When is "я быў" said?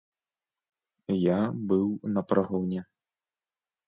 1.23-1.87